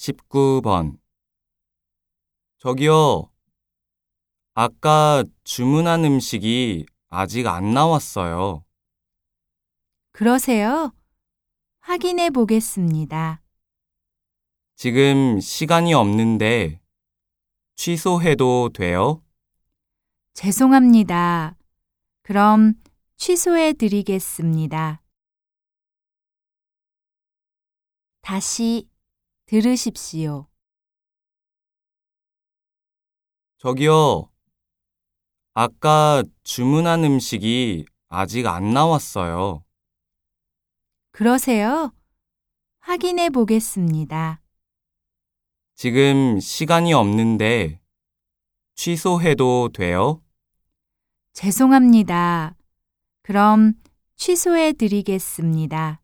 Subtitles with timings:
[0.00, 0.98] 19번.
[2.58, 3.30] 저기요.
[4.54, 8.64] 아까 주문한 음식이 아직 안 나왔어요.
[10.12, 10.94] 그러세요?
[11.80, 13.42] 확인해 보겠습니다.
[14.76, 16.80] 지금 시간이 없는데
[17.76, 19.22] 취소해도 돼요?
[20.32, 21.58] 죄송합니다.
[22.22, 22.72] 그럼
[23.18, 25.02] 취소해 드리겠습니다.
[28.22, 28.88] 다시
[29.50, 30.46] 들으십시오.
[33.58, 34.30] 저기요.
[35.54, 39.64] 아까 주문한 음식이 아직 안 나왔어요.
[41.10, 41.92] 그러세요?
[42.78, 44.40] 확인해 보겠습니다.
[45.74, 47.80] 지금 시간이 없는데
[48.76, 50.22] 취소해도 돼요?
[51.32, 52.56] 죄송합니다.
[53.22, 53.72] 그럼
[54.14, 56.00] 취소해 드리겠습니다.